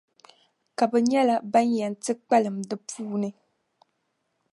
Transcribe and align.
Ka 0.77 0.83
bɛ 0.91 0.97
nyɛla 1.09 1.35
ban 1.51 1.67
yɛn 1.77 1.93
ti 2.03 2.11
kpalim 2.25 2.57
di 2.69 2.75
puuni. 2.89 3.29